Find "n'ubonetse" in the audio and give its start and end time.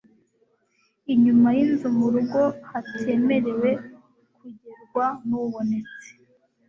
5.27-6.07